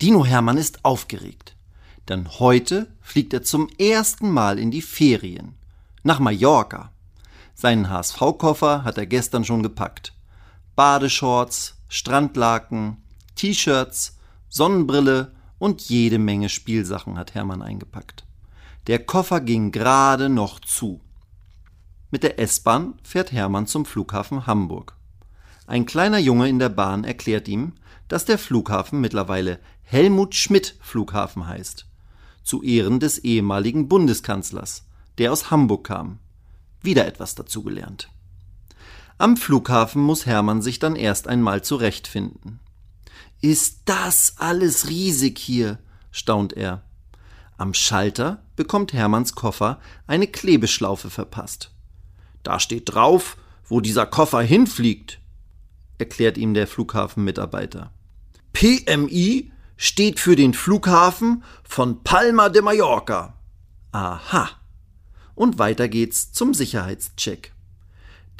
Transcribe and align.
Dino 0.00 0.24
Hermann 0.24 0.56
ist 0.56 0.84
aufgeregt, 0.84 1.56
denn 2.08 2.28
heute 2.38 2.88
fliegt 3.00 3.32
er 3.34 3.42
zum 3.42 3.68
ersten 3.78 4.30
Mal 4.30 4.58
in 4.58 4.70
die 4.70 4.82
Ferien 4.82 5.54
nach 6.02 6.18
Mallorca. 6.18 6.90
Seinen 7.54 7.88
HSV-Koffer 7.88 8.84
hat 8.84 8.98
er 8.98 9.06
gestern 9.06 9.44
schon 9.44 9.62
gepackt. 9.62 10.14
Badeshorts, 10.74 11.76
Strandlaken, 11.88 12.96
T-Shirts, 13.34 14.18
Sonnenbrille 14.48 15.32
und 15.58 15.82
jede 15.82 16.18
Menge 16.18 16.48
Spielsachen 16.48 17.18
hat 17.18 17.34
Hermann 17.34 17.62
eingepackt. 17.62 18.24
Der 18.88 18.98
Koffer 19.04 19.40
ging 19.40 19.70
gerade 19.70 20.28
noch 20.28 20.58
zu. 20.60 21.00
Mit 22.10 22.24
der 22.24 22.40
S-Bahn 22.40 22.94
fährt 23.02 23.30
Hermann 23.30 23.66
zum 23.66 23.84
Flughafen 23.84 24.46
Hamburg. 24.46 24.96
Ein 25.66 25.86
kleiner 25.86 26.18
Junge 26.18 26.48
in 26.48 26.58
der 26.58 26.68
Bahn 26.68 27.04
erklärt 27.04 27.48
ihm, 27.48 27.72
dass 28.08 28.24
der 28.24 28.38
Flughafen 28.38 29.00
mittlerweile 29.00 29.58
Helmut 29.82 30.34
Schmidt 30.34 30.76
Flughafen 30.80 31.46
heißt, 31.46 31.86
zu 32.42 32.62
Ehren 32.62 33.00
des 33.00 33.18
ehemaligen 33.18 33.88
Bundeskanzlers, 33.88 34.84
der 35.18 35.32
aus 35.32 35.50
Hamburg 35.50 35.84
kam. 35.84 36.18
Wieder 36.82 37.06
etwas 37.06 37.34
dazugelernt. 37.34 38.08
Am 39.18 39.36
Flughafen 39.36 40.02
muss 40.02 40.26
Hermann 40.26 40.62
sich 40.62 40.78
dann 40.78 40.96
erst 40.96 41.28
einmal 41.28 41.62
zurechtfinden. 41.62 42.58
Ist 43.40 43.82
das 43.84 44.34
alles 44.38 44.88
riesig 44.88 45.38
hier? 45.38 45.78
staunt 46.10 46.52
er. 46.52 46.82
Am 47.56 47.74
Schalter 47.74 48.42
bekommt 48.56 48.92
Hermanns 48.92 49.34
Koffer 49.34 49.78
eine 50.06 50.26
Klebeschlaufe 50.26 51.10
verpasst. 51.10 51.70
Da 52.42 52.58
steht 52.58 52.92
drauf, 52.92 53.36
wo 53.64 53.80
dieser 53.80 54.06
Koffer 54.06 54.42
hinfliegt, 54.42 55.20
erklärt 56.02 56.36
ihm 56.36 56.52
der 56.52 56.66
Flughafenmitarbeiter. 56.66 57.92
PMI 58.52 59.52
steht 59.76 60.18
für 60.18 60.34
den 60.34 60.52
Flughafen 60.52 61.44
von 61.62 62.02
Palma 62.02 62.48
de 62.48 62.60
Mallorca. 62.60 63.38
Aha. 63.92 64.50
Und 65.36 65.60
weiter 65.60 65.88
geht's 65.88 66.32
zum 66.32 66.54
Sicherheitscheck. 66.54 67.52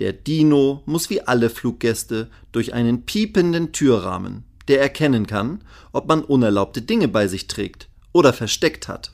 Der 0.00 0.12
Dino 0.12 0.82
muss 0.86 1.08
wie 1.08 1.20
alle 1.20 1.50
Fluggäste 1.50 2.30
durch 2.50 2.74
einen 2.74 3.04
piependen 3.06 3.70
Türrahmen, 3.70 4.42
der 4.66 4.80
erkennen 4.80 5.28
kann, 5.28 5.62
ob 5.92 6.08
man 6.08 6.24
unerlaubte 6.24 6.82
Dinge 6.82 7.06
bei 7.06 7.28
sich 7.28 7.46
trägt 7.46 7.88
oder 8.12 8.32
versteckt 8.32 8.88
hat. 8.88 9.12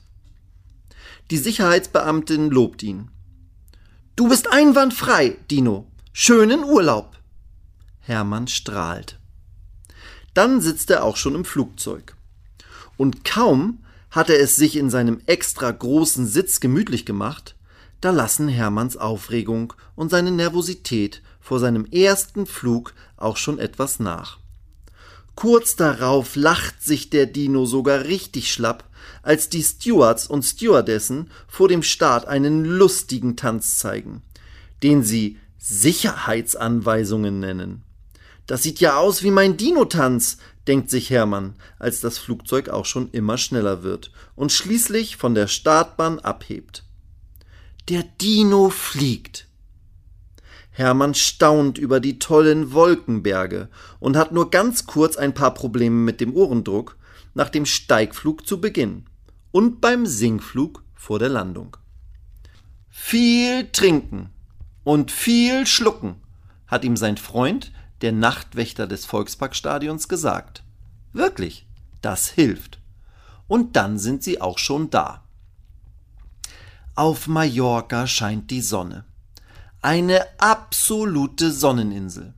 Die 1.29 1.37
Sicherheitsbeamtin 1.37 2.49
lobt 2.49 2.81
ihn. 2.81 3.11
Du 4.15 4.27
bist 4.27 4.51
einwandfrei, 4.51 5.37
Dino. 5.51 5.85
Schönen 6.13 6.63
Urlaub. 6.63 7.18
Hermann 8.09 8.47
strahlt. 8.47 9.19
Dann 10.33 10.59
sitzt 10.59 10.89
er 10.89 11.03
auch 11.03 11.15
schon 11.15 11.35
im 11.35 11.45
Flugzeug. 11.45 12.15
Und 12.97 13.23
kaum 13.23 13.79
hat 14.11 14.29
er 14.29 14.39
es 14.39 14.55
sich 14.55 14.75
in 14.75 14.89
seinem 14.89 15.21
extra 15.25 15.71
großen 15.71 16.27
Sitz 16.27 16.59
gemütlich 16.59 17.05
gemacht, 17.05 17.55
da 18.01 18.11
lassen 18.11 18.47
Hermanns 18.47 18.97
Aufregung 18.97 19.73
und 19.95 20.09
seine 20.09 20.31
Nervosität 20.31 21.21
vor 21.39 21.59
seinem 21.59 21.85
ersten 21.85 22.45
Flug 22.45 22.93
auch 23.17 23.37
schon 23.37 23.59
etwas 23.59 23.99
nach. 23.99 24.39
Kurz 25.35 25.75
darauf 25.75 26.35
lacht 26.35 26.83
sich 26.83 27.09
der 27.09 27.25
Dino 27.25 27.65
sogar 27.65 28.05
richtig 28.05 28.51
schlapp, 28.51 28.89
als 29.21 29.49
die 29.49 29.63
Stewards 29.63 30.27
und 30.27 30.43
Stewardessen 30.43 31.29
vor 31.47 31.67
dem 31.67 31.83
Start 31.83 32.27
einen 32.27 32.65
lustigen 32.65 33.35
Tanz 33.35 33.77
zeigen, 33.77 34.21
den 34.83 35.03
sie 35.03 35.37
Sicherheitsanweisungen 35.57 37.39
nennen. 37.39 37.83
Das 38.49 38.63
sieht 38.63 38.79
ja 38.79 38.97
aus 38.97 39.21
wie 39.21 39.29
mein 39.29 39.57
Dino-Tanz, 39.57 40.39
denkt 40.65 40.89
sich 40.89 41.11
Hermann, 41.11 41.53
als 41.77 42.01
das 42.01 42.17
Flugzeug 42.17 42.69
auch 42.69 42.85
schon 42.85 43.11
immer 43.11 43.37
schneller 43.37 43.83
wird 43.83 44.11
und 44.35 44.51
schließlich 44.51 45.17
von 45.17 45.35
der 45.35 45.45
Startbahn 45.45 46.17
abhebt. 46.17 46.83
Der 47.89 48.01
Dino 48.01 48.71
fliegt. 48.71 49.45
Hermann 50.71 51.13
staunt 51.13 51.77
über 51.77 51.99
die 51.99 52.17
tollen 52.17 52.73
Wolkenberge 52.73 53.69
und 53.99 54.17
hat 54.17 54.31
nur 54.31 54.49
ganz 54.49 54.87
kurz 54.87 55.15
ein 55.15 55.35
paar 55.35 55.53
Probleme 55.53 55.97
mit 55.97 56.19
dem 56.19 56.33
Ohrendruck 56.35 56.97
nach 57.35 57.49
dem 57.49 57.67
Steigflug 57.67 58.47
zu 58.47 58.59
Beginn 58.59 59.05
und 59.51 59.79
beim 59.79 60.07
Sinkflug 60.07 60.83
vor 60.95 61.19
der 61.19 61.29
Landung. 61.29 61.77
Viel 62.89 63.69
trinken 63.71 64.31
und 64.83 65.11
viel 65.11 65.67
schlucken, 65.67 66.15
hat 66.65 66.83
ihm 66.83 66.97
sein 66.97 67.17
Freund, 67.17 67.71
der 68.01 68.11
Nachtwächter 68.11 68.87
des 68.87 69.05
Volksparkstadions 69.05 70.07
gesagt. 70.07 70.63
Wirklich, 71.13 71.67
das 72.01 72.27
hilft. 72.27 72.79
Und 73.47 73.75
dann 73.75 73.97
sind 73.97 74.23
sie 74.23 74.41
auch 74.41 74.57
schon 74.57 74.89
da. 74.89 75.23
Auf 76.95 77.27
Mallorca 77.27 78.07
scheint 78.07 78.51
die 78.51 78.61
Sonne. 78.61 79.05
Eine 79.81 80.25
absolute 80.39 81.51
Sonneninsel. 81.51 82.33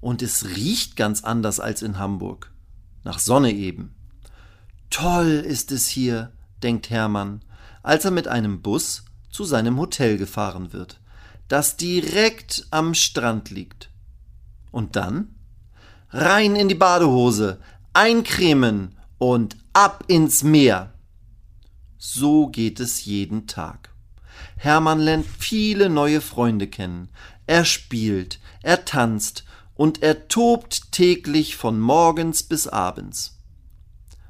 Und 0.00 0.22
es 0.22 0.44
riecht 0.56 0.96
ganz 0.96 1.22
anders 1.22 1.60
als 1.60 1.82
in 1.82 1.98
Hamburg. 1.98 2.50
Nach 3.04 3.18
Sonne 3.18 3.52
eben. 3.52 3.94
Toll 4.90 5.44
ist 5.46 5.72
es 5.72 5.86
hier, 5.86 6.32
denkt 6.62 6.90
Hermann, 6.90 7.42
als 7.82 8.04
er 8.04 8.10
mit 8.10 8.28
einem 8.28 8.60
Bus 8.60 9.04
zu 9.30 9.44
seinem 9.44 9.78
Hotel 9.78 10.18
gefahren 10.18 10.72
wird, 10.72 11.00
das 11.48 11.76
direkt 11.76 12.66
am 12.70 12.94
Strand 12.94 13.50
liegt. 13.50 13.91
Und 14.72 14.96
dann? 14.96 15.36
Rein 16.10 16.56
in 16.56 16.68
die 16.68 16.74
Badehose, 16.74 17.60
eincremen 17.92 18.96
und 19.18 19.56
ab 19.72 20.04
ins 20.08 20.42
Meer. 20.42 20.92
So 21.96 22.48
geht 22.48 22.80
es 22.80 23.04
jeden 23.04 23.46
Tag. 23.46 23.90
Hermann 24.56 24.98
lernt 24.98 25.26
viele 25.26 25.88
neue 25.88 26.20
Freunde 26.20 26.66
kennen. 26.66 27.08
Er 27.46 27.64
spielt, 27.64 28.40
er 28.62 28.84
tanzt 28.84 29.44
und 29.74 30.02
er 30.02 30.28
tobt 30.28 30.92
täglich 30.92 31.56
von 31.56 31.78
morgens 31.78 32.42
bis 32.42 32.66
abends. 32.66 33.38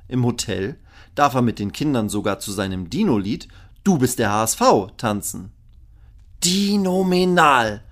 Im 0.09 0.25
Hotel 0.25 0.79
darf 1.15 1.35
er 1.35 1.43
mit 1.43 1.59
den 1.59 1.73
Kindern 1.73 2.09
sogar 2.09 2.39
zu 2.39 2.53
seinem 2.53 2.91
Dino-Lied 2.91 3.49
Du 3.85 3.99
bist 3.99 4.19
der 4.19 4.31
HSV 4.31 4.63
tanzen. 4.97 5.53
Dinominal! 6.45 7.83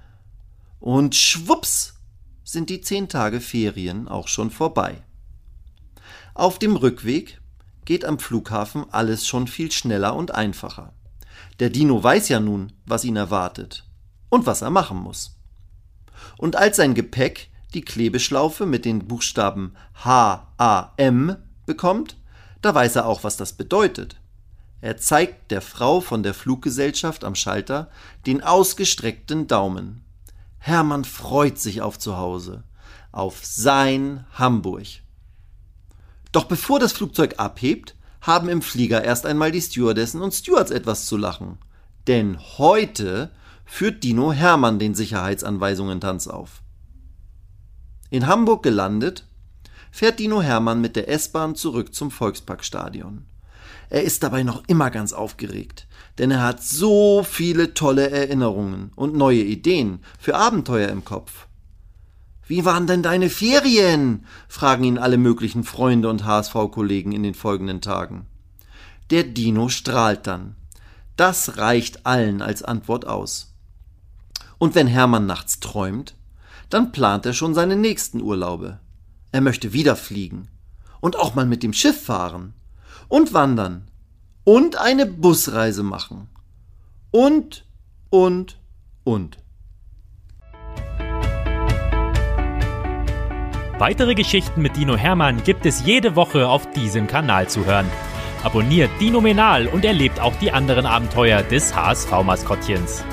Und 0.78 1.14
schwupps 1.14 1.99
sind 2.50 2.68
die 2.68 2.80
zehn 2.80 3.08
Tage 3.08 3.40
Ferien 3.40 4.08
auch 4.08 4.26
schon 4.26 4.50
vorbei. 4.50 5.02
Auf 6.34 6.58
dem 6.58 6.74
Rückweg 6.74 7.40
geht 7.84 8.04
am 8.04 8.18
Flughafen 8.18 8.86
alles 8.90 9.26
schon 9.26 9.46
viel 9.46 9.70
schneller 9.70 10.16
und 10.16 10.34
einfacher. 10.34 10.92
Der 11.60 11.70
Dino 11.70 12.02
weiß 12.02 12.28
ja 12.28 12.40
nun, 12.40 12.72
was 12.86 13.04
ihn 13.04 13.16
erwartet 13.16 13.84
und 14.30 14.46
was 14.46 14.62
er 14.62 14.70
machen 14.70 14.98
muss. 14.98 15.36
Und 16.38 16.56
als 16.56 16.76
sein 16.76 16.94
Gepäck 16.94 17.50
die 17.72 17.82
Klebeschlaufe 17.82 18.66
mit 18.66 18.84
den 18.84 19.06
Buchstaben 19.06 19.74
H, 20.04 20.52
A, 20.58 20.92
M 20.96 21.36
bekommt, 21.66 22.16
da 22.62 22.74
weiß 22.74 22.96
er 22.96 23.06
auch, 23.06 23.22
was 23.22 23.36
das 23.36 23.52
bedeutet. 23.52 24.16
Er 24.80 24.96
zeigt 24.96 25.50
der 25.50 25.60
Frau 25.60 26.00
von 26.00 26.22
der 26.22 26.34
Fluggesellschaft 26.34 27.22
am 27.22 27.34
Schalter 27.34 27.90
den 28.26 28.42
ausgestreckten 28.42 29.46
Daumen. 29.46 30.04
Hermann 30.60 31.04
freut 31.04 31.58
sich 31.58 31.80
auf 31.80 31.98
zu 31.98 32.16
Hause, 32.16 32.62
auf 33.12 33.40
sein 33.44 34.24
Hamburg. 34.34 34.86
Doch 36.32 36.44
bevor 36.44 36.78
das 36.78 36.92
Flugzeug 36.92 37.34
abhebt, 37.38 37.96
haben 38.20 38.48
im 38.48 38.62
Flieger 38.62 39.02
erst 39.02 39.26
einmal 39.26 39.50
die 39.50 39.62
Stewardessen 39.62 40.20
und 40.20 40.32
Stewards 40.32 40.70
etwas 40.70 41.06
zu 41.06 41.16
lachen. 41.16 41.58
Denn 42.06 42.38
heute 42.58 43.30
führt 43.64 44.04
Dino 44.04 44.32
Hermann 44.32 44.78
den 44.78 44.94
Sicherheitsanweisungen-Tanz 44.94 46.28
auf. 46.28 46.62
In 48.10 48.26
Hamburg 48.26 48.62
gelandet, 48.62 49.26
fährt 49.90 50.18
Dino 50.18 50.42
Hermann 50.42 50.80
mit 50.80 50.94
der 50.94 51.08
S-Bahn 51.08 51.54
zurück 51.54 51.94
zum 51.94 52.10
Volksparkstadion. 52.10 53.24
Er 53.88 54.04
ist 54.04 54.22
dabei 54.22 54.42
noch 54.42 54.62
immer 54.68 54.90
ganz 54.90 55.12
aufgeregt, 55.12 55.86
denn 56.18 56.30
er 56.30 56.42
hat 56.42 56.62
so 56.62 57.24
viele 57.24 57.74
tolle 57.74 58.10
Erinnerungen 58.10 58.92
und 58.94 59.14
neue 59.14 59.42
Ideen 59.42 60.00
für 60.18 60.36
Abenteuer 60.36 60.88
im 60.88 61.04
Kopf. 61.04 61.46
Wie 62.46 62.64
waren 62.64 62.86
denn 62.86 63.02
deine 63.02 63.30
Ferien? 63.30 64.26
fragen 64.48 64.84
ihn 64.84 64.98
alle 64.98 65.18
möglichen 65.18 65.64
Freunde 65.64 66.08
und 66.08 66.24
HSV-Kollegen 66.24 67.12
in 67.12 67.22
den 67.22 67.34
folgenden 67.34 67.80
Tagen. 67.80 68.26
Der 69.10 69.24
Dino 69.24 69.68
strahlt 69.68 70.26
dann. 70.26 70.56
Das 71.16 71.58
reicht 71.58 72.06
allen 72.06 72.42
als 72.42 72.62
Antwort 72.62 73.06
aus. 73.06 73.54
Und 74.58 74.74
wenn 74.74 74.86
Hermann 74.86 75.26
nachts 75.26 75.60
träumt, 75.60 76.14
dann 76.70 76.92
plant 76.92 77.26
er 77.26 77.34
schon 77.34 77.54
seine 77.54 77.76
nächsten 77.76 78.20
Urlaube. 78.20 78.78
Er 79.32 79.40
möchte 79.40 79.72
wieder 79.72 79.96
fliegen 79.96 80.48
und 81.00 81.16
auch 81.16 81.34
mal 81.34 81.46
mit 81.46 81.62
dem 81.62 81.72
Schiff 81.72 82.04
fahren 82.04 82.54
und 83.10 83.34
wandern 83.34 83.90
und 84.44 84.76
eine 84.76 85.04
Busreise 85.04 85.82
machen 85.82 86.28
und, 87.10 87.66
und, 88.08 88.58
und. 89.04 89.36
Weitere 93.78 94.14
Geschichten 94.14 94.62
mit 94.62 94.76
Dino 94.76 94.96
Hermann 94.96 95.42
gibt 95.42 95.66
es 95.66 95.84
jede 95.84 96.14
Woche 96.14 96.48
auf 96.48 96.70
diesem 96.72 97.06
Kanal 97.06 97.48
zu 97.48 97.64
hören. 97.64 97.86
Abonniert 98.42 98.90
Dino 99.00 99.20
Menal 99.20 99.66
und 99.66 99.84
erlebt 99.84 100.20
auch 100.20 100.36
die 100.36 100.52
anderen 100.52 100.86
Abenteuer 100.86 101.42
des 101.42 101.74
HSV-Maskottchens. 101.74 103.04